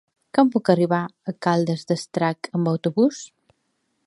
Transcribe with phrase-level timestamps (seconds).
[0.37, 3.25] Com puc arribar a Caldes d'Estrac amb autobús?